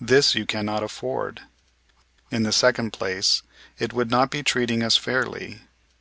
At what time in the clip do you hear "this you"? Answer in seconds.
0.00-0.44